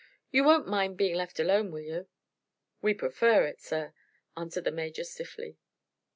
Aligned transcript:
"You 0.31 0.43
won't 0.43 0.67
mind 0.67 0.97
being 0.97 1.13
left 1.13 1.39
alone, 1.39 1.69
will 1.69 1.81
you?" 1.83 2.07
"We 2.81 2.95
prefer 2.95 3.45
it, 3.45 3.61
sir," 3.61 3.93
answered 4.35 4.63
the 4.63 4.71
Major, 4.71 5.03
stiffly. 5.03 5.57